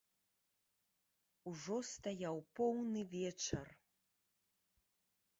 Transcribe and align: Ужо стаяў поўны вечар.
Ужо 1.51 1.75
стаяў 1.89 2.37
поўны 2.59 3.03
вечар. 3.17 3.67